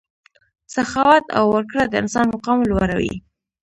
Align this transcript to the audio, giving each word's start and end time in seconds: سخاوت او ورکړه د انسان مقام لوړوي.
سخاوت 0.75 1.25
او 1.37 1.43
ورکړه 1.55 1.83
د 1.87 1.93
انسان 2.01 2.25
مقام 2.35 2.59
لوړوي. 2.69 3.15